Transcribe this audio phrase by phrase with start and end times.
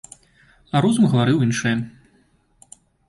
[0.75, 1.75] А розум гаварыў іншае.